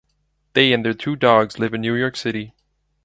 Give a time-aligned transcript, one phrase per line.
[0.53, 2.55] They and their two dogs live in New York City.